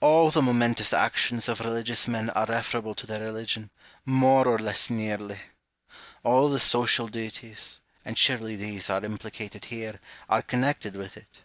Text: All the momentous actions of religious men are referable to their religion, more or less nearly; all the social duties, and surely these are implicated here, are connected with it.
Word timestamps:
All 0.00 0.32
the 0.32 0.42
momentous 0.42 0.92
actions 0.92 1.48
of 1.48 1.60
religious 1.60 2.08
men 2.08 2.30
are 2.30 2.46
referable 2.46 2.96
to 2.96 3.06
their 3.06 3.20
religion, 3.22 3.70
more 4.04 4.48
or 4.48 4.58
less 4.58 4.90
nearly; 4.90 5.38
all 6.24 6.48
the 6.50 6.58
social 6.58 7.06
duties, 7.06 7.78
and 8.04 8.18
surely 8.18 8.56
these 8.56 8.90
are 8.90 9.04
implicated 9.04 9.66
here, 9.66 10.00
are 10.28 10.42
connected 10.42 10.96
with 10.96 11.16
it. 11.16 11.42